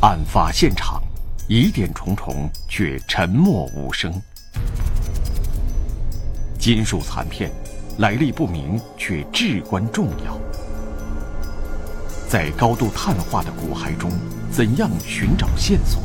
[0.00, 1.02] 案发现场，
[1.48, 4.12] 疑点重重，却沉默无声。
[6.56, 7.50] 金属残片，
[7.98, 10.40] 来历不明，却至关重要。
[12.28, 14.12] 在高度碳化的骨骸中，
[14.52, 16.00] 怎样寻找线索？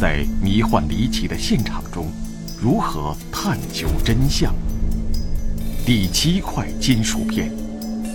[0.00, 2.10] 在迷幻离奇的现场中，
[2.58, 4.54] 如何探究真相？
[5.84, 7.52] 第七块金属片，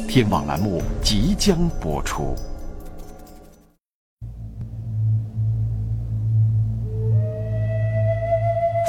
[0.07, 2.35] 天网栏目即将播出。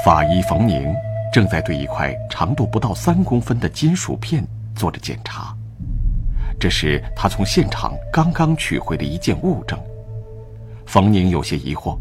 [0.03, 0.93] 法医冯宁
[1.31, 4.45] 正在对一块长度不到三公分的金属片
[4.75, 5.55] 做着检查。
[6.59, 9.79] 这是他从现场刚刚取回的一件物证。
[10.85, 11.97] 冯宁有些疑惑，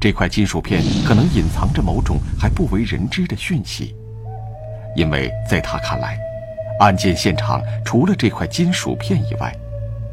[0.00, 3.94] 这块金属片可能隐藏着某种还不为人知的讯息，
[4.96, 6.18] 因为在他看来，
[6.80, 9.56] 案件现场除了这块金属片以外，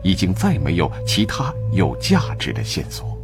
[0.03, 3.17] 已经再没有其他有价值的线索。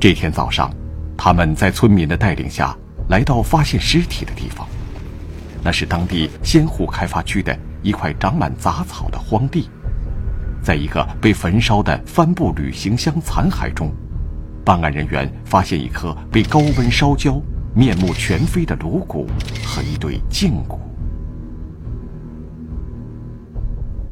[0.00, 0.72] 这天早上，
[1.24, 2.76] 他们在村民的带领下
[3.08, 4.66] 来到发现尸体的地方。
[5.62, 9.70] 那是当地仙湖开发区的一块长满杂草的荒地，
[10.60, 13.92] 在一个被焚烧的帆布旅行箱残骸中，
[14.64, 17.40] 办案人员发现一颗被高温烧焦、
[17.72, 19.28] 面目全非的颅骨
[19.64, 20.80] 和一对胫骨，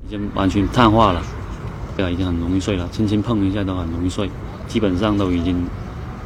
[0.07, 1.21] 已经完全碳化了，
[1.97, 4.31] 对啊，已经很容易碎了，轻轻碰一下都很容易碎，
[4.69, 5.67] 基本上都已经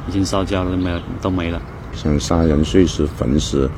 [0.08, 1.60] 已经烧焦了，都没有都没了。
[1.92, 3.70] 像杀人碎尸、焚尸。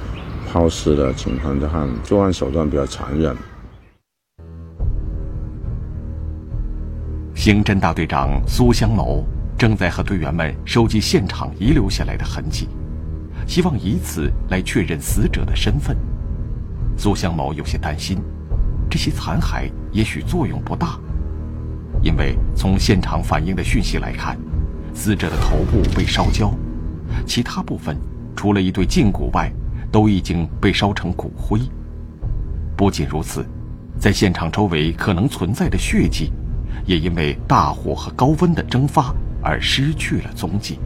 [0.48, 3.36] 抛尸的情况的话，作案手段比较残忍。
[7.34, 9.26] 刑侦大队长苏香谋
[9.58, 12.68] 正在和队员们收集现场遗留下来的痕迹，
[13.46, 15.94] 希望以此来确认死者的身份。
[16.96, 18.18] 苏香谋有些担心，
[18.88, 20.98] 这些残骸也许作用不大，
[22.02, 24.38] 因为从现场反映的讯息来看，
[24.96, 26.52] 死者的头部被烧焦，
[27.24, 27.96] 其他部分
[28.34, 29.48] 除了一对胫骨外。
[29.92, 31.58] 都已经被烧成骨灰。
[32.76, 33.46] 不仅如此，
[33.98, 36.32] 在现场周围可能存在的血迹，
[36.84, 40.78] 也因为大火和高温的蒸发而失去了踪迹。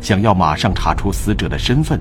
[0.00, 2.00] 想要马上查出死者的身份，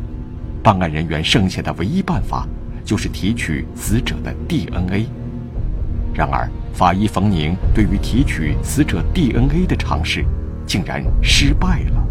[0.63, 2.47] 办案人员剩下的唯一办法
[2.85, 5.07] 就是提取死者的 DNA。
[6.13, 10.23] 然而，法医冯宁对于提取死者 DNA 的尝试，
[10.65, 12.07] 竟然失败了。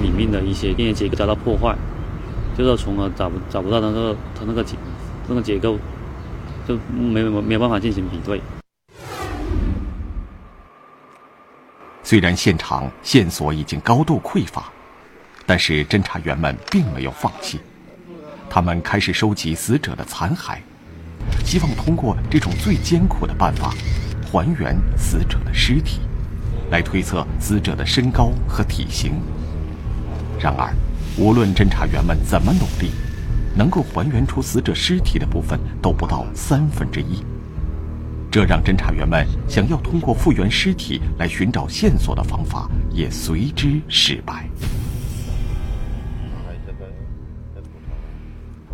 [0.00, 1.76] 里面的一些电结构遭到破坏，
[2.56, 4.76] 就是从而找不找不到那个它那个结
[5.28, 5.78] 那个结构，
[6.66, 8.40] 就没有没有办法进行比对。
[12.02, 14.64] 虽然现场线索已经高度匮乏，
[15.46, 17.60] 但是侦查员们并没有放弃，
[18.48, 20.58] 他们开始收集死者的残骸，
[21.44, 23.74] 希望通过这种最艰苦的办法，
[24.30, 26.00] 还原死者的尸体，
[26.70, 29.14] 来推测死者的身高和体型。
[30.38, 30.72] 然而，
[31.18, 32.92] 无论侦查员们怎么努力，
[33.56, 37.24] 能够还原出死者尸体的部分都不到三分之一。
[38.30, 44.48] 这让侦查员们想要通过复原尸体来寻找线索的方法也随之失败。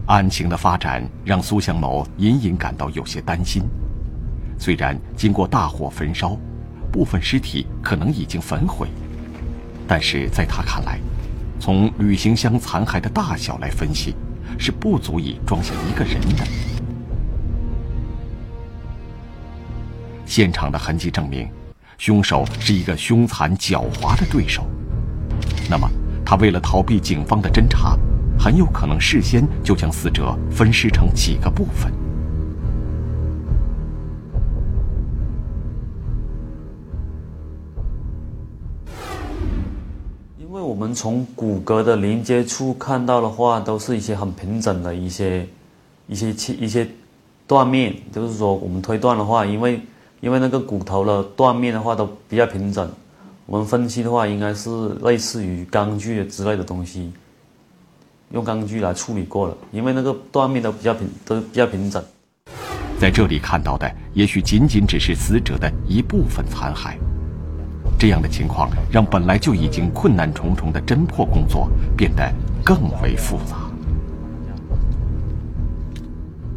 [0.04, 3.62] 案情的发展让苏向某隐隐感到有些担心。
[4.58, 6.36] 虽然经过大火焚烧，
[6.90, 8.88] 部分尸体可能已经焚毁，
[9.86, 10.98] 但是在他看来，
[11.60, 14.14] 从旅行箱残骸的大小来分析，
[14.58, 16.44] 是不足以装下一个人的。
[20.24, 21.48] 现场的痕迹证明，
[21.98, 24.66] 凶手是一个凶残狡猾的对手。
[25.70, 25.88] 那么，
[26.24, 27.96] 他为了逃避警方的侦查，
[28.38, 31.92] 很有可能事先就将死者分尸成几个部分。
[40.76, 45.48] 我们从骨骼的连接处看到的话，都是一些很平整的一些、
[46.06, 46.86] 一些切、一些
[47.46, 47.96] 断面。
[48.12, 49.80] 就是说，我们推断的话，因为
[50.20, 52.86] 因为那个骨头的断面的话都比较平整，
[53.46, 57.10] 我们分析的话，应该是类似于钢锯之类的东西，
[58.32, 59.56] 用钢锯来处理过了。
[59.72, 62.04] 因为那个断面都比较平，都比较平整。
[63.00, 66.98] 在这里看到的，也许仅仅只是死者的一部分残骸。
[67.98, 72.30] 这样的情况让本来就已经困难重重的侦破工作变得
[72.64, 73.56] 更为复杂。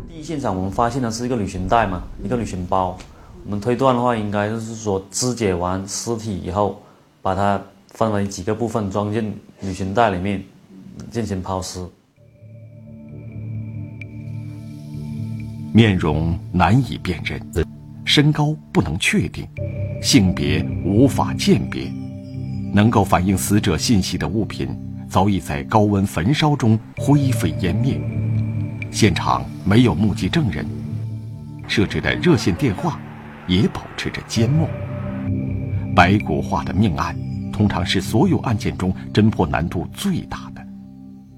[0.09, 2.97] 第一现场我们发现的是一个旅行袋嘛，一个旅行包。
[3.45, 6.81] 我们推断的话，应该就是说肢解完尸体以后，
[7.21, 10.43] 把它分为几个部分装进旅行袋里面
[11.09, 11.83] 进行抛尸。
[15.73, 17.68] 面容难以辨认。
[18.09, 19.47] 身高不能确定，
[20.01, 21.83] 性别无法鉴别，
[22.73, 24.67] 能够反映死者信息的物品
[25.07, 28.01] 早已在高温焚烧中灰飞烟灭。
[28.89, 30.65] 现场没有目击证人，
[31.67, 32.99] 设置的热线电话
[33.45, 34.67] 也保持着缄默。
[35.95, 37.15] 白骨化的命案，
[37.53, 40.65] 通常是所有案件中侦破难度最大的，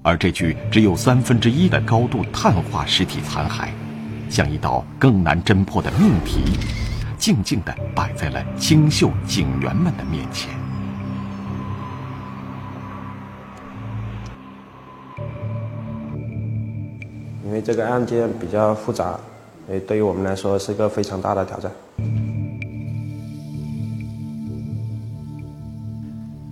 [0.00, 3.68] 而这具只有三分之一的高度碳化尸体残骸。
[4.32, 6.58] 像一道更难侦破的命题，
[7.18, 10.48] 静静地摆在了清秀警员们的面前。
[17.44, 19.20] 因为这个案件比较复杂，
[19.66, 21.70] 所以对于我们来说是一个非常大的挑战。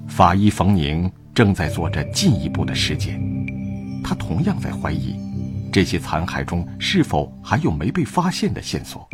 [0.06, 3.18] 法医冯宁正在做着进一步的尸检，
[4.04, 5.29] 他同样在怀疑。
[5.72, 9.08] 这些残骸中是否还有没被发现的线索？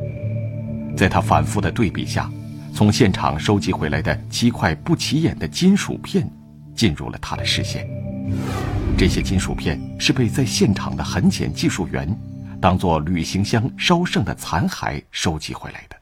[0.97, 2.31] 在他反复的对比下，
[2.73, 6.27] 从现场收集回来的七块不起眼的金属片
[6.75, 7.87] 进入了他的视线。
[8.97, 12.09] 这些金属片是被在现场的痕检技术员
[12.61, 15.97] 当做旅行箱烧剩的残骸收集回来的。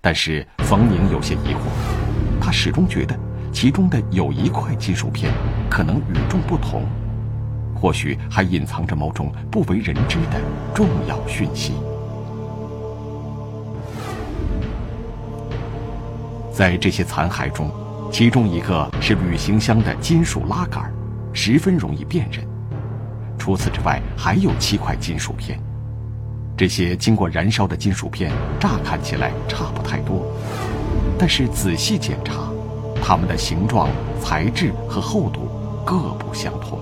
[0.00, 3.14] 但是冯宁有些疑惑，他始终觉得
[3.52, 5.30] 其中的有一块金属片
[5.68, 6.84] 可能与众不同。
[7.82, 10.40] 或许还隐藏着某种不为人知的
[10.72, 11.72] 重要讯息。
[16.52, 17.68] 在这些残骸中，
[18.12, 20.92] 其中一个是旅行箱的金属拉杆，
[21.32, 22.46] 十分容易辨认。
[23.36, 25.58] 除此之外，还有七块金属片。
[26.56, 28.30] 这些经过燃烧的金属片，
[28.60, 30.24] 乍看起来差不太多，
[31.18, 32.48] 但是仔细检查，
[33.02, 33.88] 它们的形状、
[34.22, 35.48] 材质和厚度
[35.84, 36.78] 各不相同。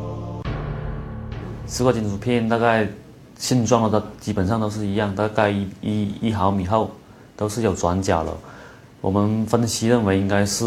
[1.70, 2.84] 四块金属片大概
[3.38, 6.90] 性状的都基本上都是一样，大概一一一毫米厚，
[7.36, 8.36] 都是有转角的。
[9.00, 10.64] 我们分析认为应该是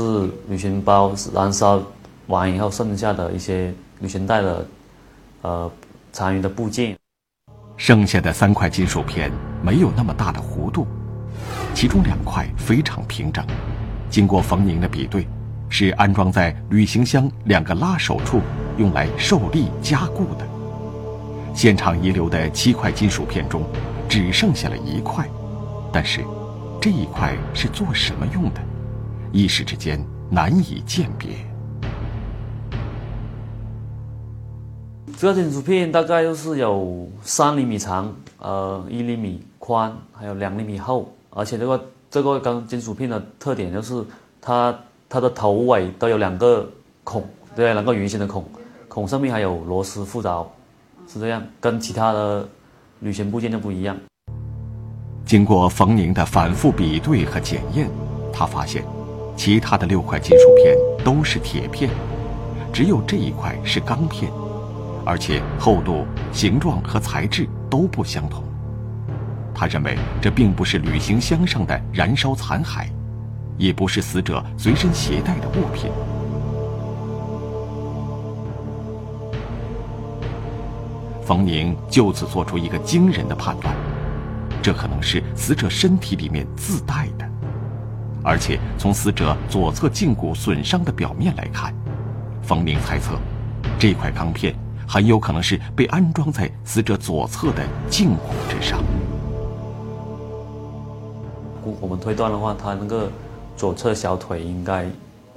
[0.47, 1.83] 旅行包燃烧
[2.27, 4.65] 完以后剩下的一些旅行袋的
[5.41, 5.71] 呃
[6.13, 6.95] 残余的部件。
[7.75, 9.29] 剩下的三块金属片
[9.61, 10.87] 没有那么大的弧度，
[11.75, 13.45] 其中两块非常平整，
[14.09, 15.27] 经过冯宁的比对，
[15.67, 18.39] 是安装在旅行箱两个拉手处
[18.77, 20.52] 用来受力加固的。
[21.53, 23.61] 现场遗留的七块金属片中，
[24.09, 25.29] 只剩下了一块，
[25.91, 26.21] 但是
[26.81, 28.61] 这一块是做什么用的？
[29.31, 31.29] 一时之间难以鉴别。
[35.17, 41.13] 这个金属片大概就是有三厘米长，呃，一厘米宽，还有两厘米厚。
[41.29, 44.03] 而且这个这个钢金属片的特点就是
[44.41, 44.77] 它
[45.07, 46.67] 它的头尾都有两个
[47.03, 47.23] 孔，
[47.55, 48.43] 对，两个圆形的孔，
[48.87, 50.51] 孔上面还有螺丝附着。
[51.07, 52.47] 是这样，跟其他的
[52.99, 53.95] 旅行部件就不一样。
[55.25, 57.89] 经过冯宁的反复比对和检验，
[58.31, 58.83] 他发现，
[59.35, 61.89] 其他的六块金属片都是铁片，
[62.71, 64.31] 只有这一块是钢片，
[65.05, 68.43] 而且厚度、形状和材质都不相同。
[69.53, 72.87] 他认为这并不是旅行箱上的燃烧残骸，
[73.57, 75.91] 也不是死者随身携带的物品。
[81.25, 83.73] 冯宁就此做出一个惊人的判断：
[84.61, 87.25] 这可能是死者身体里面自带的，
[88.21, 91.73] 而且从死者左侧胫骨损伤的表面来看，
[92.41, 93.17] 冯宁猜测，
[93.79, 94.53] 这块钢片
[94.85, 98.83] 很有可能是被安装在死者左侧的胫骨之上。
[101.79, 103.09] 我们推断的话，他那个
[103.55, 104.85] 左侧小腿应该，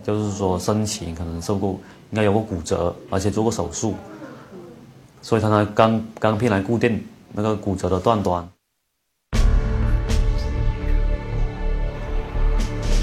[0.03, 1.79] 就是说生前可能受过，
[2.11, 3.95] 应该有过骨折，而且做过手术。
[5.21, 8.49] 所以他拿钢钢片来固定那个骨折的断端。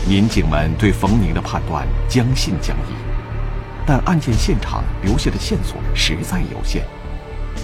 [0.07, 2.93] 民警们对冯宁的判断将信将疑，
[3.85, 6.83] 但案件现场留下的线索实在有限，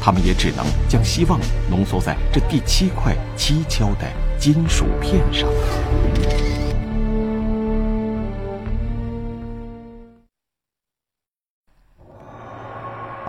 [0.02, 1.40] 他们也只能将希望
[1.70, 4.08] 浓缩在这第七块蹊跷的
[4.40, 5.50] 金属片上。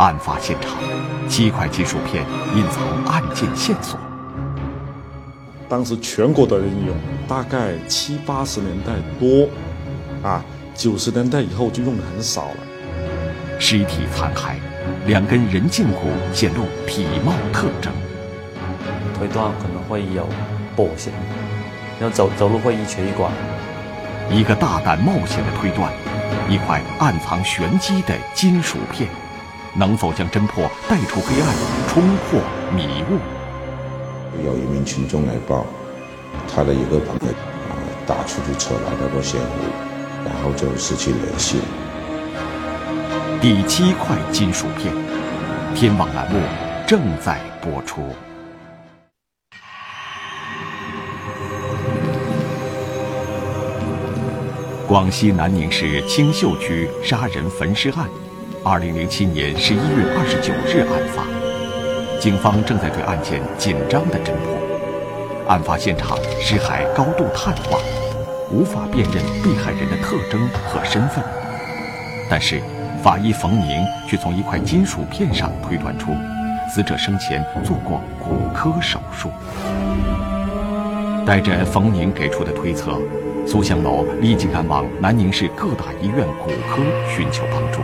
[0.00, 0.72] 案发现场，
[1.28, 2.24] 七块金属片
[2.56, 4.00] 隐藏案件线索。
[5.68, 6.94] 当时全国的人有，
[7.28, 9.46] 大概七八十年代多，
[10.26, 10.42] 啊，
[10.74, 12.56] 九十年代以后就用的很少了。
[13.58, 14.54] 尸体残骸，
[15.06, 17.92] 两根人胫骨显露体貌特征，
[19.18, 20.26] 推断可能会有
[20.74, 21.12] 跛行，
[22.00, 23.28] 要走走路会一瘸一拐。
[24.30, 25.92] 一个大胆冒险的推断，
[26.48, 29.10] 一块暗藏玄机的金属片。
[29.74, 31.54] 能否将侦破带出黑暗，
[31.88, 32.40] 冲破
[32.74, 33.18] 迷雾？
[34.44, 35.64] 有一名群众来报，
[36.52, 37.32] 他的一个朋友
[37.68, 37.72] 啊
[38.06, 39.46] 打出租车来到过仙湖，
[40.24, 41.64] 然后就失去联系了。
[43.40, 44.92] 第七块金属片，
[45.74, 46.40] 天网栏目
[46.86, 48.02] 正在播出。
[54.86, 58.08] 广西南宁市青秀区杀人焚尸案，
[58.62, 61.24] 二零零七年十一月二十九日案发，
[62.20, 64.54] 警方正在对案件紧张的侦破。
[65.48, 67.78] 案发现场尸骸高度碳化，
[68.50, 71.24] 无法辨认被害人的特征和身份，
[72.28, 72.60] 但是。
[73.02, 76.14] 法医冯宁却从一块金属片上推断出，
[76.68, 79.30] 死者生前做过骨科手术。
[81.24, 82.98] 带着冯宁给出的推测，
[83.46, 87.80] 苏向某立即赶往南宁市各大医院骨科寻求帮助。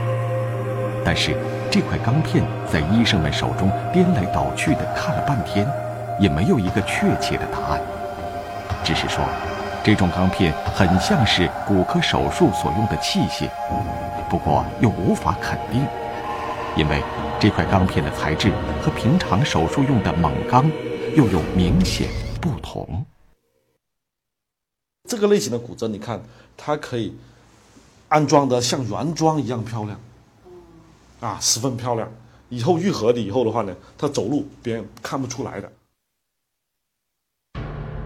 [1.07, 1.37] 但是，
[1.71, 5.65] 这块钢片在医生们手中颠来倒去的看了半天，
[6.19, 7.81] 也没有一个确切的答案，
[8.83, 9.25] 只是说，
[9.85, 13.49] 这种钢片很像是骨科手术所用的器械。
[14.29, 15.87] 不过又无法肯定，
[16.77, 17.01] 因为
[17.39, 18.51] 这块钢片的材质
[18.83, 20.69] 和平常手术用的锰钢
[21.15, 22.09] 又有明显
[22.41, 23.07] 不同。
[25.09, 26.21] 这个类型的骨折，你看
[26.57, 27.17] 它可以
[28.09, 29.97] 安装的像原装一样漂亮，
[31.27, 32.09] 啊，十分漂亮。
[32.49, 35.73] 以后愈合了以后的话呢，他走路别人看不出来的。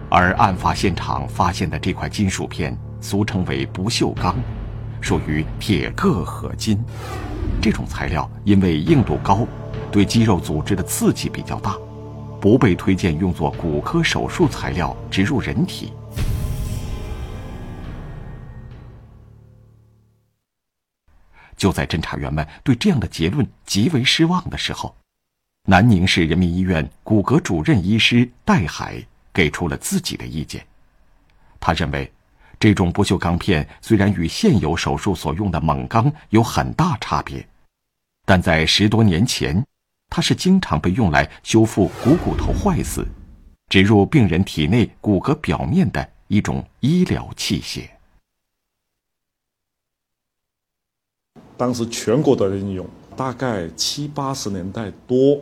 [0.09, 4.35] 而案发现场发现的这块金属片，俗称为不锈钢。
[4.99, 6.83] 属于铁铬合金，
[7.61, 9.47] 这种材料因为硬度高，
[9.91, 11.77] 对肌肉组织的刺激比较大，
[12.39, 15.93] 不被推荐用作骨科手术材料植入人体。
[21.61, 24.95] 就在侦查员们对这样的结论极为失望的时候，
[25.67, 28.99] 南宁市人民医院骨骼主任医师戴海
[29.31, 30.65] 给出了自己的意见，
[31.59, 32.11] 他认为。
[32.59, 37.43] 这种不锈钢片虽然与现有手术所用的锰钢有很大差别，
[38.23, 39.65] 但在十多年前，
[40.11, 43.03] 它是经常被用来修复股骨头坏死、
[43.71, 47.89] 植入病人体内骨骼表面的一种医疗器械。
[51.61, 52.83] 当时全国的人用，
[53.15, 55.39] 大概七八十年代多，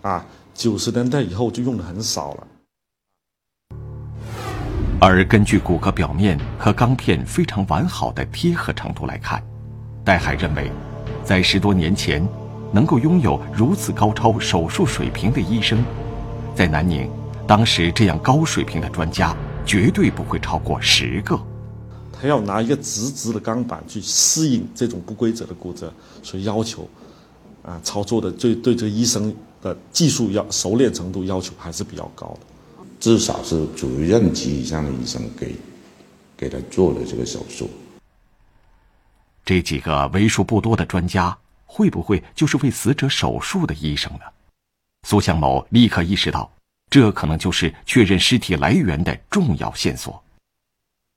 [0.00, 2.46] 啊，九十年代以后就用的很少了。
[4.98, 9.44] 而根据骨骼表面和钢片非常完好的贴合程度来看，
[10.02, 10.72] 戴海认为，
[11.22, 12.26] 在十多年前，
[12.72, 15.84] 能够拥有如此高超手术水平的医生，
[16.54, 17.10] 在南宁，
[17.46, 21.38] 当时这样高水平的专家绝对不会超过十个。
[22.22, 26.88] 他要拿一个直直的钢板去适应这种不规则的骨折，所以要求，
[27.64, 32.46] 啊，操作的对对这个医生的技术要熟练程度要求还是比较高的。
[33.00, 35.56] 至少是主任级以上的医生给
[36.36, 37.68] 给他做的这个手术。
[39.44, 41.36] 这几个为数不多的专家，
[41.66, 44.20] 会不会就是为死者手术的医生呢？
[45.08, 46.48] 苏向某立刻意识到，
[46.88, 50.22] 这可能就是确认尸体来源的重要线索。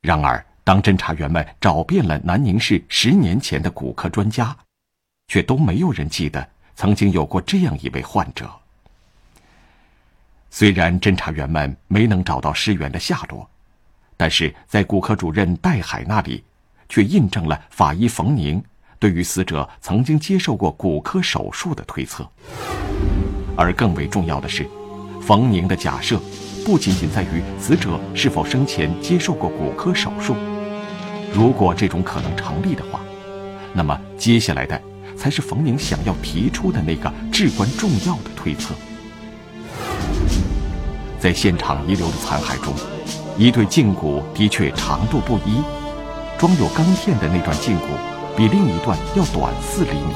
[0.02, 4.58] 然而，当侦查员们找遍了南宁市十年前的骨科专家，
[5.28, 8.50] 却都没有人记得曾经有过这样一位患者。
[10.50, 13.48] 虽然侦查员们没能找到尸源的下落，
[14.18, 16.44] 但是在骨科主任戴海那里，
[16.90, 18.64] 却印证了法医冯宁
[18.98, 22.28] 对于死者曾经接受过骨科手术的推测。
[23.56, 24.68] 而更为重要的是，
[25.22, 26.20] 冯宁的假设
[26.66, 30.36] 不仅仅在于死者是否生前接受过骨科手术，
[31.36, 33.02] 如果这种可能成立的话，
[33.74, 34.82] 那么接下来的
[35.18, 38.74] 才是冯宁想要提出的那个至关重要的推测。
[41.20, 42.74] 在现场遗留的残骸中，
[43.38, 45.62] 一对胫骨的确长度不一，
[46.40, 47.88] 装有钢片的那段胫骨
[48.38, 50.14] 比另一段要短四厘米。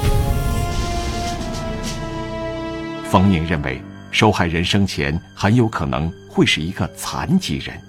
[3.03, 7.88] 冯宁认为，受害人生前很有可能会是一个残疾人。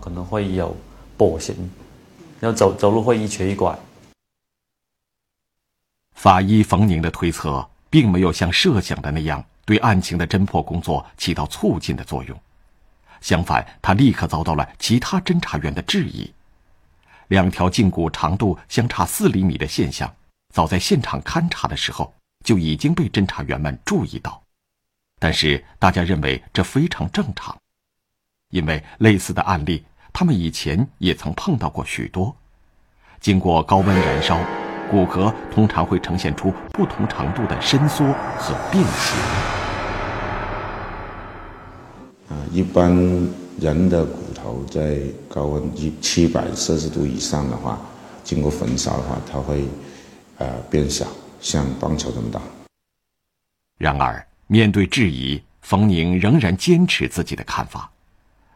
[0.00, 0.76] 可能会有
[1.16, 1.70] 跛行。
[2.40, 3.78] 要走走路会一瘸一拐。
[6.14, 12.38] 法医冯宁的推测并没有像设想的那样对案情的侦破工作起到促进的作用，
[13.20, 16.32] 相反，他立刻遭到了其他侦查员的质疑。
[17.28, 20.12] 两条胫骨长度相差四厘米的现象，
[20.52, 22.12] 早在现场勘查的时候
[22.44, 24.42] 就已经被侦查员们注意到，
[25.18, 27.56] 但是大家认为这非常正常，
[28.50, 29.84] 因为类似的案例。
[30.12, 32.34] 他们以前也曾碰到过许多，
[33.20, 34.38] 经过高温燃烧，
[34.90, 38.04] 骨骼通常会呈现出不同程度的伸缩
[38.36, 39.16] 和变形。
[42.28, 42.90] 啊，一般
[43.60, 47.78] 人的骨头在高温一七百摄氏度以上的话，
[48.24, 49.64] 经过焚烧的话，它会
[50.38, 51.06] 呃变小，
[51.40, 52.40] 像棒球这么大。
[53.78, 57.90] 然而，面对质疑，冯宁仍然坚持自己的看法，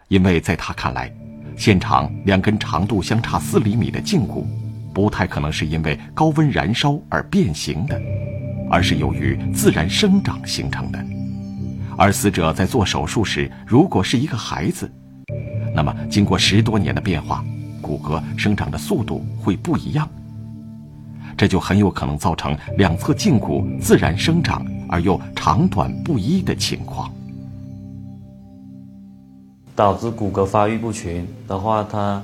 [0.08, 1.12] 因为在他看来，
[1.56, 4.46] 现场两根长度相差四厘米的胫骨，
[4.92, 8.00] 不太可能是因为高温燃烧而变形的，
[8.70, 11.04] 而是由于自然生长形成的。
[11.96, 14.90] 而死者在做手术时，如果是一个孩子，
[15.75, 17.44] 那么经过十多年的变化，
[17.80, 20.08] 骨骼生长的速度会不一样，
[21.37, 27.12] 这就很有可能造成两侧胫骨自然生长而又长短不一的情况，
[29.76, 32.23] 导致骨骼发育不全的话，它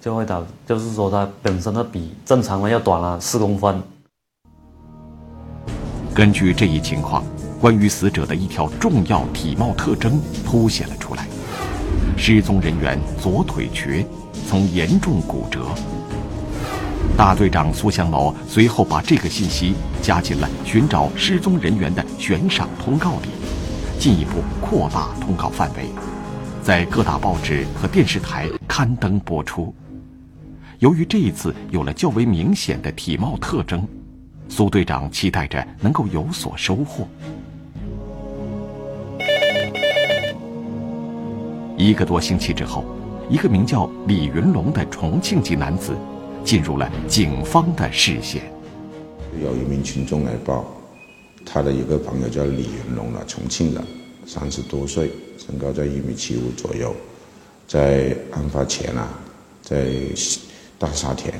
[0.00, 3.82] 就会导，就是说它本身的比正常的要短了四公分。
[6.14, 7.24] 根据这一情况。
[7.60, 11.28] 关于死者的一条重要体貌特征凸显了出来：
[12.16, 14.06] 失踪人员左腿瘸，
[14.48, 15.66] 曾严重骨折。
[17.18, 23.28] 大队长苏祥楼随后把这个信息加进了寻找失踪人员的悬赏通告里，
[23.98, 25.90] 进一步扩大通告范围，
[26.70, 29.74] 在各大报纸和电视台刊登播出。
[30.78, 33.84] 由于这一次有了较为明显的体貌特征，
[34.48, 37.08] 苏队长期待着能够有所收获。
[41.76, 42.84] 一个多星期之后，
[43.28, 45.96] 一个名叫李云龙的重庆籍男子
[46.44, 48.42] 进入了警方的视线。
[49.42, 50.64] 有一名群众来报，
[51.44, 53.84] 他的一个朋友叫李云龙的，重庆人，
[54.26, 56.94] 三十多岁，身高在一米七五左右，
[57.66, 59.08] 在案发前啊，
[59.62, 59.86] 在
[60.78, 61.34] 大沙田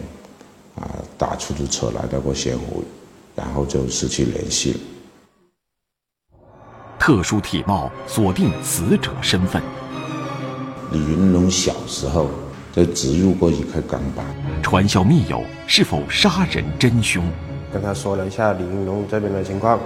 [0.75, 2.83] 啊打出租车来到过仙湖，
[3.37, 4.81] 然后就失去联系了。
[6.99, 9.63] 特殊体貌锁定死者身份。
[10.93, 12.29] 李云龙小时候
[12.73, 14.27] 就植入过一块钢板，
[14.63, 17.25] 传销密友是否杀人真凶？
[17.73, 19.79] 跟他说了一下李云龙这边的情况，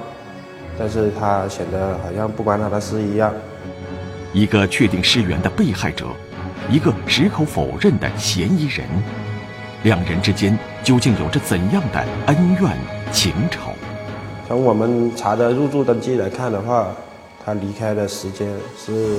[0.79, 3.33] 但是他显得好像不关他的事一样。
[4.33, 6.07] 一个确定尸源的被害者，
[6.71, 8.87] 一个矢口否认的嫌疑人，
[9.83, 12.77] 两人之间究竟有着怎样的恩怨
[13.13, 13.73] 情仇？
[14.49, 16.89] 从我们查的入住登记来看的话，
[17.45, 19.19] 他离开的时间是。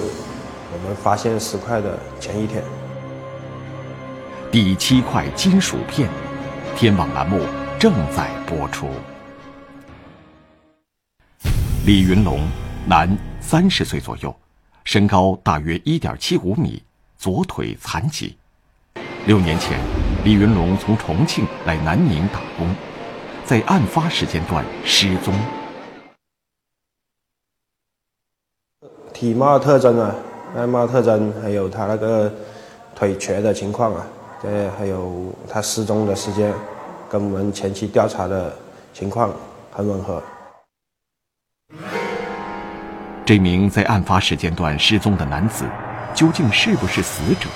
[0.73, 2.61] 我们发现尸块的前一天，
[4.51, 6.09] 第七块金属片，
[6.75, 7.39] 天网栏目
[7.79, 8.87] 正在播出。
[11.85, 12.39] 李云龙，
[12.87, 14.35] 男，三十岁左右，
[14.85, 16.81] 身高大约一点七五米，
[17.15, 18.35] 左腿残疾。
[19.27, 19.77] 六年前，
[20.23, 22.75] 李云龙从重庆来南宁打工，
[23.43, 25.31] 在案发时间段失踪。
[29.13, 30.15] 体貌特征啊。
[30.55, 32.33] 外貌特征，还有他那个
[32.95, 34.07] 腿瘸的情况啊，
[34.41, 36.51] 对，还有他失踪的时间，
[37.07, 38.51] 跟我们前期调查的
[38.91, 39.31] 情况
[39.71, 40.23] 很吻合。
[43.25, 45.65] 这名在案发时间段失踪的男子，
[46.13, 47.49] 究竟是不是死者？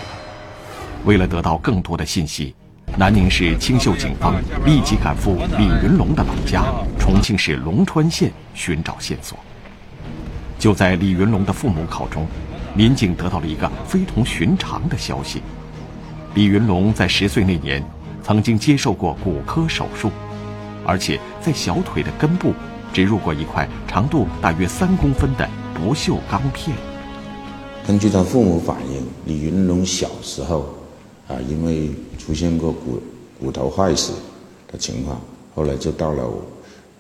[1.06, 2.56] 为了得到更多的信息，
[2.98, 4.34] 南宁市青秀警方
[4.66, 6.64] 立即赶赴李云龙的老家
[6.98, 9.38] 重庆市龙川县寻找线索。
[10.58, 12.26] 就在李云龙的父母口中。
[12.76, 15.42] 民警得到了一个非同寻常的消息：
[16.36, 17.84] 李云龙在十岁那年
[18.24, 20.12] 曾经接受过骨科手术，
[20.86, 22.54] 而且在小腿的根部
[22.94, 26.76] 植入过一块长度大约三公分的不锈钢片。
[27.86, 30.70] 根据他父母反映，李云龙小时候
[31.28, 33.02] 啊，因为出现过骨
[33.40, 34.14] 骨头坏死
[34.72, 35.20] 的情况，
[35.56, 36.24] 后来就到了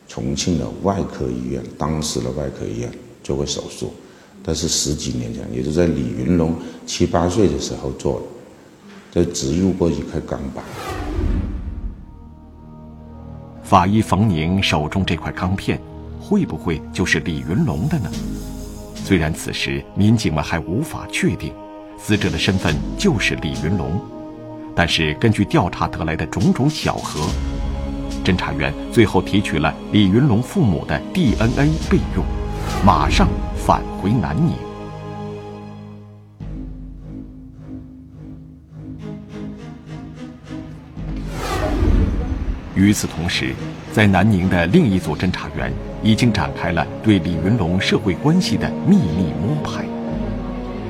[0.07, 2.91] 重庆的外科医院，当时的外科医院
[3.23, 3.93] 做过手术。
[4.41, 8.21] 但是十几年前，也就在李云龙七八岁的时候做
[9.11, 10.63] 的，就植入过一块钢板。
[13.69, 15.79] 法医冯宁手中这块钢片，
[16.19, 18.09] 会不会就是李云龙的呢？
[18.95, 21.53] 虽然此时民警们还无法确定
[21.95, 24.01] 死者的身份就是李云龙，
[24.75, 27.29] 但是根据调查得来的种种巧合，
[28.25, 32.25] 侦查员最后提取了李云龙父母的 DNA 备用，
[32.83, 33.27] 马上。
[33.55, 34.68] 返回南宁。
[42.79, 43.53] 与此同时，
[43.91, 45.69] 在南宁的另一组侦查员
[46.01, 49.83] 已经展开了对李云龙社会关系的秘密摸排。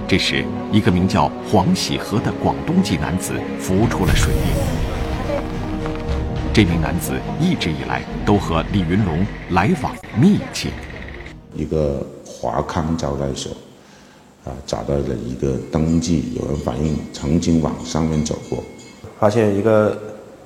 [0.07, 4.55] 这时，一个名叫黄喜和的广东籍男子浮出了水面。
[6.53, 10.69] 这名男子一直以来都和李云龙来往密切。
[11.55, 13.51] 一个华康招待所，
[14.45, 18.63] 啊，找到了一个登记，有人反映曾经往上面走过，
[19.19, 19.99] 发现一个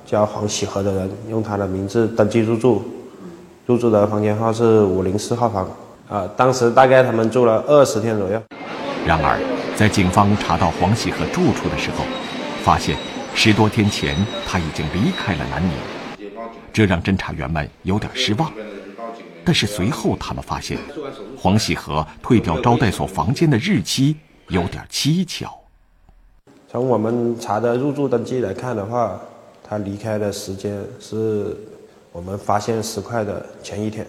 [0.04, 2.82] 叫黄喜和的人用他的名字登记入住，
[3.66, 5.68] 入住的房间号是五零四号房。
[6.08, 8.40] 啊，当时大概他们住了二十天左右。
[9.06, 9.38] 然而，
[9.74, 12.04] 在警方查到黄喜和住处的时候，
[12.62, 12.96] 发现
[13.34, 14.14] 十多天前
[14.46, 15.72] 他已经离开了南宁，
[16.72, 18.52] 这让侦查员们有点失望。
[19.46, 20.78] 但是随后他们发现，
[21.38, 24.16] 黄喜和退掉招待所房间的日期
[24.48, 25.50] 有点蹊跷。
[26.70, 29.18] 从我们查的入住登记来看的话，
[29.66, 31.56] 他离开的时间是
[32.12, 34.06] 我们发现石块的前一天。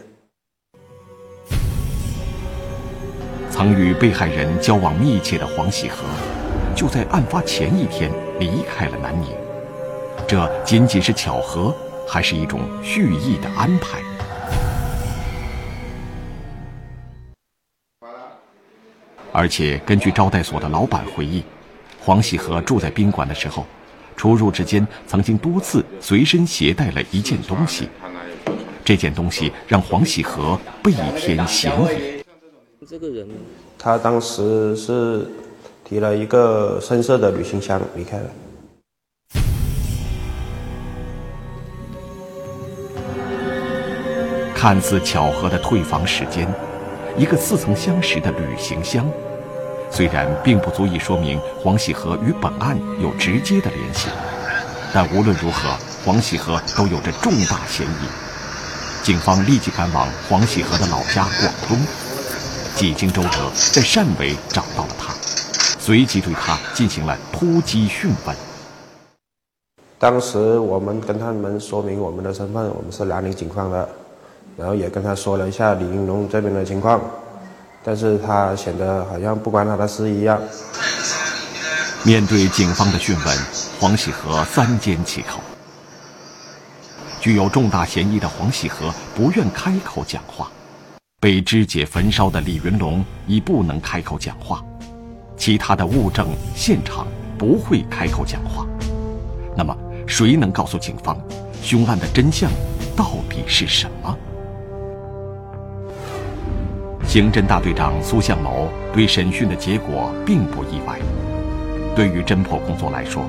[3.50, 6.04] 曾与被害人交往密切的黄喜和，
[6.76, 9.30] 就在案发前一天离开了南宁。
[10.28, 11.74] 这仅仅是巧合，
[12.06, 14.02] 还是一种蓄意的安排？
[19.32, 21.46] 而且根据招待所的老板回忆，
[22.02, 23.66] 黄喜和住在宾馆的时候，
[24.16, 27.90] 出入之间曾经多次随身携带了一件东西。
[28.84, 32.24] 这件东西让黄喜和倍添嫌疑。
[32.88, 33.28] 这个人，
[33.80, 35.28] 他当时是
[35.84, 38.26] 提了一个深色的旅行箱离开了。
[44.54, 46.48] 看似巧合的退房时间，
[47.18, 49.08] 一个似曾相识的旅行箱，
[49.96, 54.10] 虽然并不足以说明黄喜和与本案有直接的联系，
[54.94, 55.70] 但无论如何，
[56.04, 59.06] 黄喜和都有着重大嫌疑。
[59.06, 61.78] 警方立即赶往黄喜和的老家广东。
[62.76, 65.14] 几经周折，在汕尾找到了他，
[65.80, 68.36] 随即对他进行了突击讯问。
[69.98, 73.88] 当时我们跟他们说明我们的身份，我们是南宁警方的，
[74.58, 77.00] 然后也跟他说了一下李云龙这边的情况，
[77.88, 80.42] 但是他显得好像不关他的事一样。
[82.04, 83.38] 面对警方的讯问，
[83.80, 85.40] 黄喜和三缄其口。
[87.22, 90.52] 具有重大嫌疑的黄喜和不愿开口讲话。
[91.20, 94.64] 被肢解焚烧的李云龙已不能开口讲话，
[95.38, 97.06] 其他的物证现场
[97.38, 98.66] 不会开口讲话。
[99.56, 99.76] 那么，
[100.08, 101.20] 谁能告诉警方，
[101.62, 102.50] 凶案的真相
[102.96, 104.18] 到底是什么？
[107.08, 111.00] 刑侦大队长苏向谋对审讯的结果并不意外。
[111.96, 113.24] 对于侦破工作来说，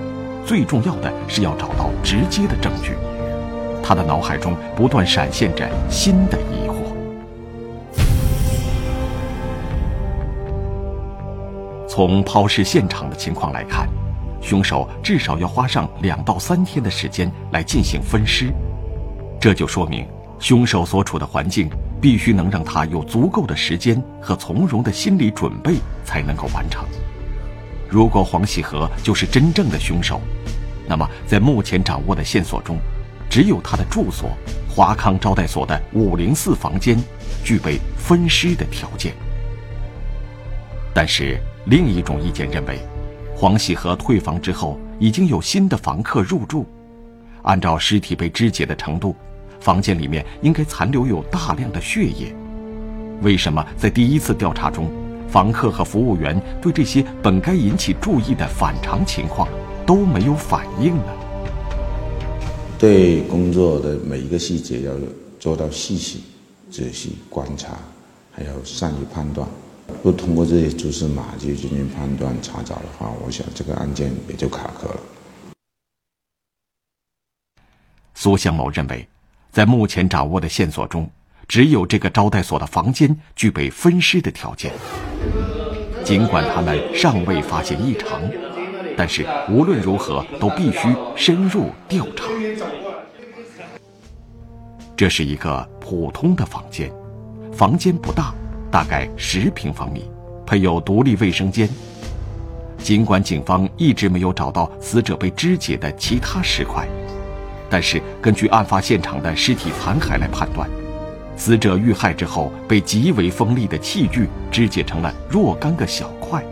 [0.44, 2.94] 最重要的是要找到直接的证据。
[3.82, 6.74] 他的脑海中不断闪现着新的疑惑。
[11.86, 13.88] 从抛尸现场的情况来看，
[14.40, 18.52] 凶手至少要花上两到三天的时间来进行分尸，
[19.38, 20.04] 这就说明
[20.40, 26.84] 凶手所处的环境必须能让他有足够的时间和从容的心理准备才能够完成。
[27.88, 30.20] 如果黄喜和就是真正的凶手，
[30.88, 32.78] 那么在目前掌握的线索中，
[33.28, 34.30] 只有他的住所
[34.68, 36.98] 华康招待所的五零四房间
[37.44, 39.14] 具备分尸的条件，
[40.94, 41.40] 但是。
[41.68, 42.78] 另一种意见认为，
[43.34, 46.64] 黄喜和退房之后已经有新的房客入住，
[47.42, 49.12] 按照尸体被肢解的程度，
[49.60, 52.34] 房间里面应该残留有大量的血液。
[53.22, 54.90] 为什么在第一次调查中，
[55.28, 59.48] 房客和服务员对这些本该引起注意的反常情况
[59.86, 61.12] 都没有反应呢？
[62.78, 64.92] 对工作的每一个细节要
[65.40, 66.22] 做到细心、
[66.70, 67.78] 仔细观察，
[68.30, 69.48] 还要善于判断。
[70.02, 75.00] 不通过这些蛛丝马迹进行判断查找的话，我想这个案件也就卡壳了。
[78.14, 79.08] 苏向某认为，
[79.56, 81.10] 在目前掌握的线索中，
[81.48, 84.70] 只有这个招待所的房间具备分尸的条件。
[86.04, 88.20] 尽管他们尚未发现异常，
[88.98, 92.24] 但是无论如何都必须深入调查。
[94.94, 96.92] 这是一个普通的房间，
[97.50, 98.34] 房间不大。
[98.70, 100.10] 大概十平方米，
[100.44, 101.66] 配有独立卫生间。
[102.76, 106.86] 尽管警方一直没有找到死者被肢解的其他尸块，
[107.68, 110.68] 但是根据案发现场的尸体残骸来判断，
[111.36, 116.42] 死者遇害之后被极为锋利的器具肢解成了若干个小块。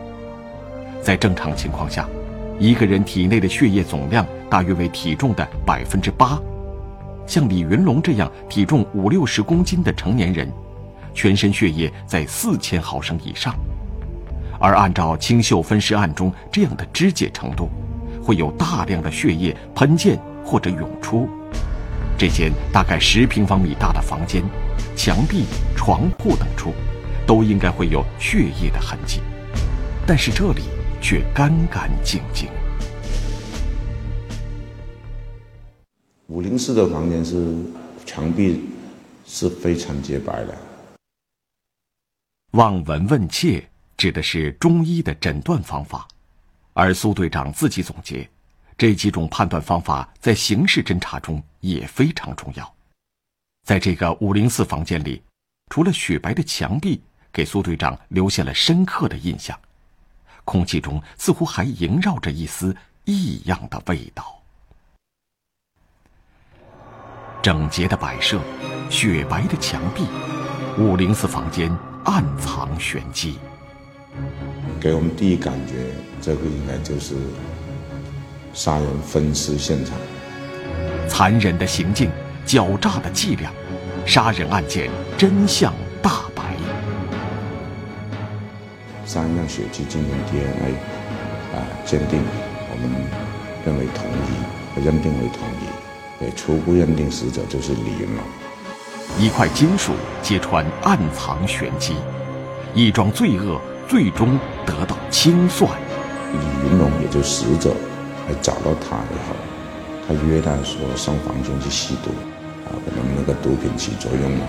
[1.01, 2.07] 在正常情况下，
[2.59, 6.39] 一个人体内的血液总量大约为体重的百分之八。
[7.25, 10.51] 像李云龙这样体重五六十公斤的成年人。
[11.17, 13.55] 全身血液在四千毫升以上，
[14.59, 17.69] 而按照清秀分尸案中这样的肢解程度，
[18.21, 21.27] 会有大量的血液喷溅或者涌出。
[22.17, 24.41] 这间大概十平方米大的房间，
[24.95, 26.71] 墙壁、床铺等处，
[27.27, 29.19] 都应该会有血液的痕迹，
[30.07, 30.61] 但是这里
[31.01, 32.47] 却干干净净。
[36.27, 37.53] 五零四的房间是
[38.05, 38.61] 墙壁
[39.25, 40.57] 是非常洁白的。
[42.51, 46.07] 望闻问切指的是中医的诊断方法，
[46.73, 48.27] 而苏队长自己总结，
[48.77, 52.75] 这几种判断方法在刑事侦查中也非常重要。
[53.63, 55.23] 在这个五零四房间里，
[55.69, 59.57] 除了雪白的墙壁给苏队长留下了深刻的印象，
[60.43, 64.41] 空气中似乎还萦绕着一丝异样的味道。
[67.41, 68.41] 整洁的摆设，
[68.89, 70.03] 雪白的墙壁，
[70.77, 73.37] 五零四房间暗藏玄机。
[74.81, 77.15] 给我们第一感觉，这个应该就是
[78.55, 79.93] 杀人分尸现场。
[81.09, 82.09] 残忍的行径，
[82.47, 83.51] 狡诈的伎俩，
[84.05, 86.43] 杀人案件真相大白。
[89.05, 90.73] 三样血迹进行 DNA
[91.53, 92.21] 啊鉴定，
[92.71, 92.89] 我们
[93.65, 96.23] 认为同一，认定为同一。
[96.23, 98.23] 也，初步认定死者就是李云龙。
[99.19, 99.91] 一块金属
[100.23, 101.93] 揭穿暗藏玄机，
[102.73, 105.69] 一桩罪恶最终得到清算。
[106.31, 107.75] 李云龙也就死者，
[108.27, 109.35] 来找到他以后，
[110.07, 112.09] 他约他说上房间去吸毒，
[112.65, 114.47] 啊，可能那个毒品起作用了，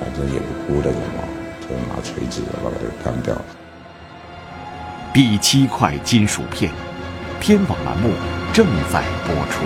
[0.00, 1.24] 反正也不顾得什么，
[1.60, 3.44] 就拿锤子把他给干掉了。
[5.12, 6.72] 第七块金属片，
[7.40, 8.10] 天网栏目
[8.52, 9.64] 正在播出。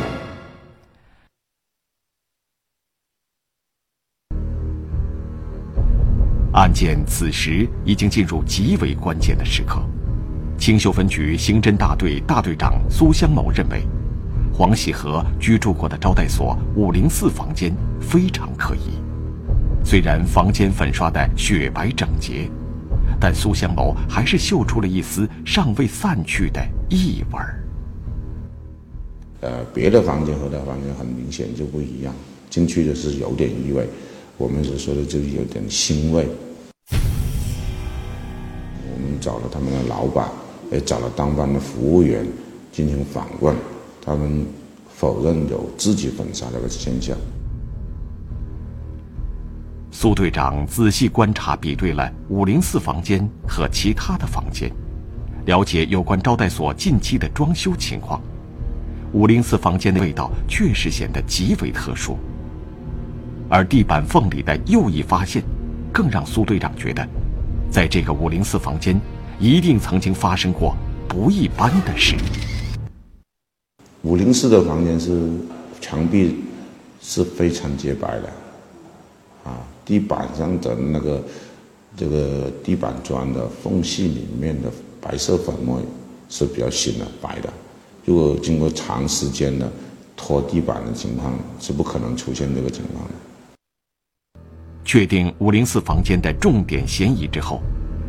[6.52, 9.82] 案件此时已经进入极为关键的时刻。
[10.58, 13.82] 青秀分局刑侦大队大队长苏香某认为，
[14.52, 18.98] 黄喜和居住过的招待所五零四房间非常可疑。
[19.84, 22.50] 虽然房间粉刷的雪白整洁，
[23.20, 27.62] 但苏香某还是嗅出了一丝尚未散去的异味儿。
[29.42, 32.12] 呃，别的房间和他房间很明显就不一样，
[32.50, 33.86] 进去的是有点异味，
[34.36, 36.26] 我们所说的就是有点腥味。
[38.90, 40.26] 我们找了他们的老板，
[40.70, 42.26] 也找了当班的服务员
[42.72, 43.55] 进行访问，
[44.05, 44.46] 他们
[44.88, 47.16] 否认有自己粉刷这个现象。
[49.90, 54.70] 苏队长仔细观察比对了五零四房间和其他的房间，
[55.46, 58.20] 了解有关招待所近期的装修情况。
[59.12, 62.18] 五零四房间的味道确实显得极为特殊，
[63.48, 65.42] 而地板缝里的又一发现。
[65.92, 67.09] 更让苏队长觉得，
[67.70, 69.00] 在这个五零四房间，
[69.38, 70.75] 一定曾经发生过
[71.07, 72.16] 不一般的事。
[74.03, 75.31] 五零四的房间是
[75.79, 76.37] 墙壁
[77.03, 78.33] 是非常洁白的，
[79.44, 81.22] 啊，地板上的那个
[81.94, 84.72] 这个地板砖的缝隙里面的
[85.03, 85.83] 白色粉末
[86.31, 87.53] 是比较新的白的，
[88.07, 89.70] 如果经过长时间的
[90.16, 93.14] 拖地板的情况，是不可能出现这个情况的。
[94.83, 97.61] 确定五零四房间的重点嫌疑之后，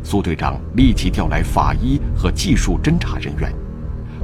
[0.08, 3.52] 苏队长立即调来法医和技术侦查人员，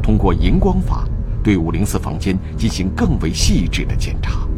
[0.02, 1.04] 通过荧光法
[1.42, 4.48] 对五零四房间进行更为细致的检查。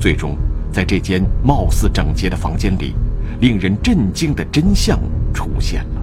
[0.00, 0.34] 最终，
[0.72, 2.94] 在这间貌似整洁的房间里，
[3.40, 4.98] 令人震惊的真相
[5.34, 6.02] 出现了：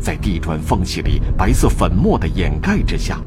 [0.00, 3.20] 在地砖缝隙里白色粉末的掩盖之下，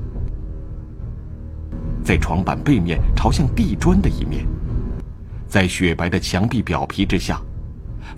[2.04, 4.44] 在床板背面朝向地砖的一面。
[5.48, 7.40] 在雪白的墙壁表皮之下，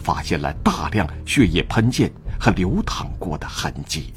[0.06, 4.14] 发现了大量血液喷溅和流淌过的痕迹。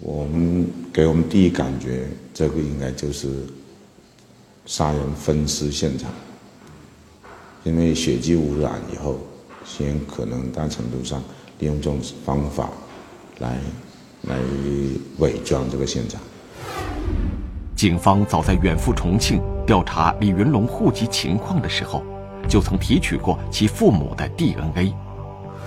[0.00, 3.44] 我们给我们第一感觉，这个应该就是
[4.64, 6.10] 杀人分尸现场。
[7.62, 9.18] 因为血迹污染以后，
[9.66, 11.22] 先可能大程度上
[11.58, 12.70] 利用这种方法
[13.40, 13.58] 来
[14.22, 14.38] 来
[15.18, 16.18] 伪装这个现场。
[17.76, 22.02] 警方早在远赴重庆调查李云龙户籍情况的时候，
[22.46, 24.92] 就曾提取过其父母的 DNA。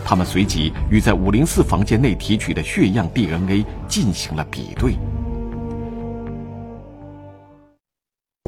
[0.04, 4.96] 他们随即与在五零四房间内提取的血样 DNA 进行了比对。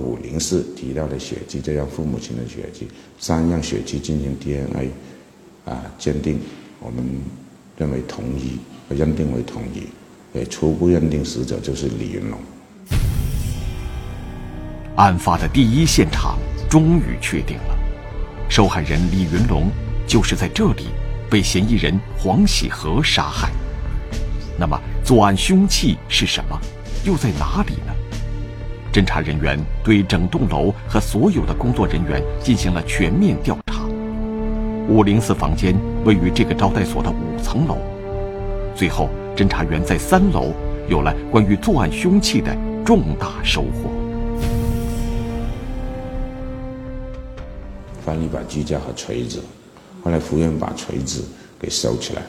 [0.02, 2.88] 五零四提到的血迹，这样父母亲的血迹，
[3.20, 4.90] 三样血迹进行 DNA
[5.66, 6.40] 啊鉴定，
[6.80, 7.06] 我们
[7.78, 8.58] 认为同一，
[8.90, 9.88] 认定为同一，
[10.38, 12.40] 也初步认定死者就是李云龙。
[14.96, 17.78] 案发的第一现场终于确定了，
[18.50, 19.70] 受害人李云龙
[20.06, 20.88] 就是在这里
[21.30, 23.50] 被嫌疑人黄喜和杀害。
[24.60, 26.60] 那么，作案凶器是什么？
[27.04, 27.94] 又在哪里呢？
[28.92, 33.82] 侦查人员对整栋楼和所有的工作人员进行了全面调查。
[34.88, 35.76] 五零四房间
[36.06, 37.78] 位于这个招待所的五层楼。
[38.76, 40.54] 最后，侦查员在三楼
[40.88, 43.90] 有了关于作案凶器的重大收获。
[48.06, 49.42] 翻了一把锯架和锤子，
[50.04, 51.24] 后来服务员把锤子
[51.58, 52.22] 给收起来。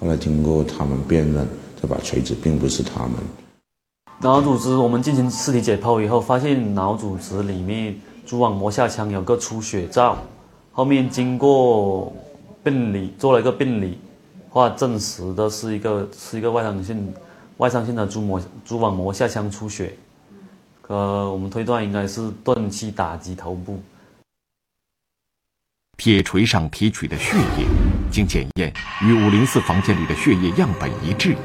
[0.00, 1.46] 后来经过他们辨认，
[1.80, 3.12] 这把锤子并不是他们。
[4.20, 7.96] 脑组织，我们进行尸体解剖以后，发现脑组织里面
[8.26, 10.18] 蛛网膜下腔有个出血灶，
[10.72, 12.12] 后面经过
[12.62, 13.98] 病理做了一个病理，
[14.50, 17.14] 话证实的是一个是一个外伤性
[17.58, 19.94] 外伤性的蛛膜蛛网膜下腔出血，
[20.88, 23.78] 呃，我们推断应该是钝器打击头部。
[25.96, 27.66] 铁锤上提取的血液
[28.10, 31.36] 经检验与五零四房间里的血液样本一致。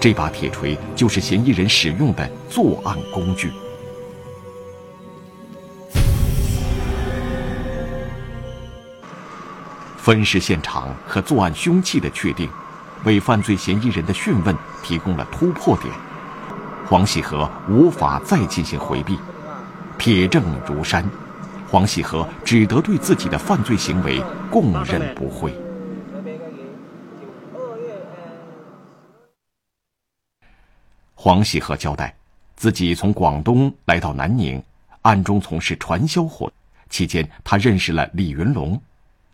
[0.00, 3.50] 这把铁锤就是嫌疑人使用的作案工具。
[9.96, 12.50] 分尸现场和作案凶器的确定，
[13.04, 15.94] 为犯罪嫌疑人的讯问提供了突破点。
[16.86, 19.16] 黄喜和无法再进行回避，
[19.98, 21.08] 铁证如山，
[21.72, 25.50] 黄喜和只得对自己的犯罪行为供认不讳。
[31.14, 32.14] 黄喜和交代，
[32.56, 34.62] 自己从广东来到南宁，
[35.00, 36.52] 暗中从事传销活动。
[36.90, 38.78] 期间，他认识了李云龙，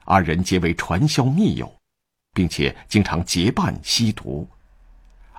[0.04, 1.68] 二人结为传销密友，
[2.34, 4.46] 并且经常结伴吸毒。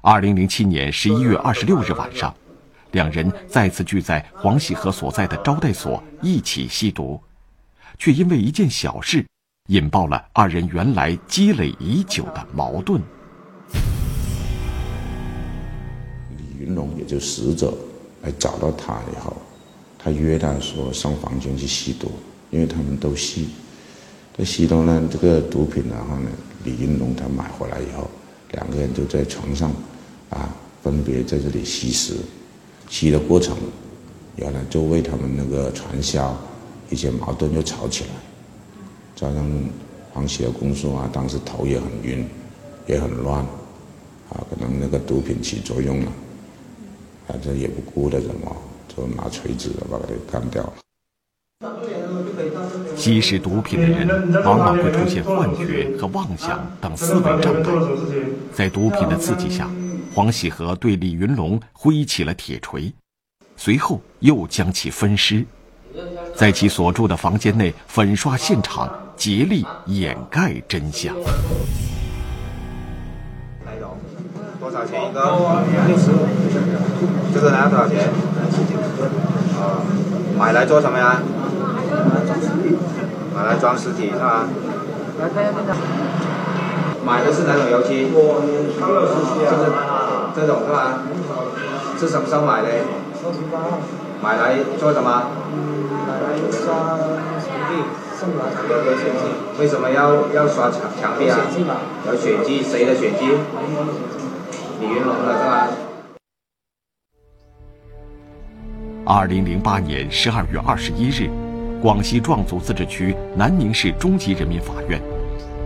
[0.01, 2.35] 二零零七年十一月二十六日晚上，
[2.91, 7.19] 两人再次聚在黄喜和所在的招待所一起吸毒，
[7.97, 9.25] 却因为一件小事，
[9.67, 13.01] 引爆了二人原来积累已久的矛盾。
[16.35, 17.77] 李云龙也就死者
[18.23, 19.37] 来找到他以后，
[19.99, 22.11] 他约他说上房间去吸毒，
[22.49, 23.49] 因为他们都吸。
[24.35, 26.29] 这吸毒呢，这个毒品然后呢，
[26.63, 28.09] 李云龙他买回来以后，
[28.53, 29.71] 两个人就在床上，
[30.31, 30.49] 啊，
[30.81, 32.15] 分别在这里吸食。
[32.89, 33.55] 吸的过程，
[34.35, 36.35] 原来就为他们那个传销
[36.89, 38.09] 一些矛盾就吵起来。
[39.15, 39.45] 加上
[40.11, 42.27] 黄喜的供述啊，当时头也很晕，
[42.87, 43.39] 也很乱，
[44.29, 46.11] 啊，可能那个毒品起作用了。
[47.27, 48.55] 反正也不顾的什么，
[48.87, 50.73] 就拿锤子把他给干掉了。
[52.95, 57.63] 吸食毒品的人往往会出现幻觉和妄想等思维障碍。
[58.53, 59.69] 在毒品的刺激下，
[60.19, 62.93] 黄喜和对李云龙挥起了铁锤，
[63.55, 65.45] 随后又将其分尸，
[66.35, 71.15] 在其所住的房间内粉刷现场，竭力掩盖真相。
[74.59, 75.63] 多少钱一个？
[75.87, 76.11] 六十。
[77.33, 77.69] 这个呢？
[77.69, 78.09] 多少钱？
[79.55, 79.79] 哦，
[80.37, 81.21] 买来做什么呀？
[83.33, 84.45] 买来装尸体是吧？
[87.05, 88.11] 买的是哪种油漆？
[90.35, 91.01] 这种是吧？
[91.99, 92.67] 是什么时候买的？
[94.21, 95.23] 买来做什么？
[96.07, 96.97] 买来刷
[97.39, 97.75] 墙壁，
[98.17, 99.25] 送来墙壁有血迹。
[99.59, 101.37] 为什么要要刷墙墙壁啊？
[102.07, 103.27] 有血迹，谁的血迹？
[104.79, 105.67] 李云龙的是吧？
[109.05, 111.29] 二零零八年十二月二十一日，
[111.81, 115.01] 广西壮族自治区南宁市中级人民法院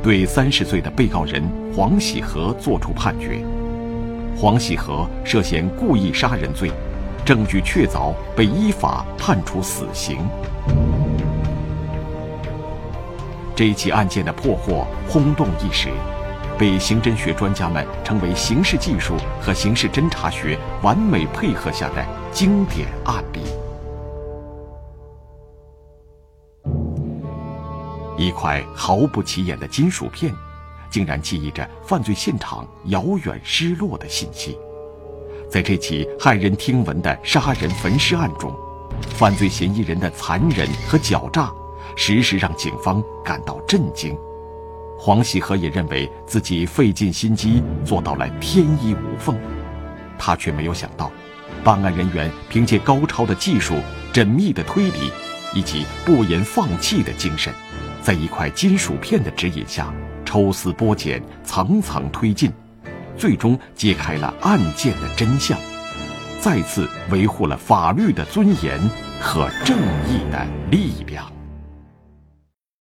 [0.01, 1.43] 对三十岁的被告人
[1.75, 3.43] 黄喜和作出判决。
[4.35, 6.71] 黄喜和涉嫌故意杀人罪，
[7.25, 10.17] 证据确凿，被依法判处死刑。
[13.55, 15.89] 这起案件的破获轰动一时。
[16.55, 23.41] 被刑侦学专家们称为刑事技术和刑事侦查学完美配合下的经典案例。
[28.15, 30.31] 一块毫不起眼的金属片，
[30.93, 34.55] 竟然记忆着犯罪现场遥远失落的信息。
[35.49, 38.55] 在这起骇人听闻的杀人焚尸案中，
[39.15, 41.51] 犯罪嫌疑人的残忍和狡诈，
[41.95, 44.15] 时时让警方感到震惊。
[44.99, 49.35] 黄喜和也认为自己费尽心机做到了天衣无缝，
[50.19, 51.11] 他却没有想到，
[51.63, 53.73] 办案人员凭借高超的技术、
[54.13, 55.11] 缜密的推理
[55.55, 57.51] 以及不言放弃的精神，
[58.01, 59.93] 在一块金属片的指引下，
[60.33, 62.51] 抽丝剥茧，层层推进，
[63.15, 65.55] 最终揭开了案件的真相，
[66.41, 68.79] 再次维护了法律的尊严
[69.21, 69.77] 和正
[70.09, 71.32] 义的力量。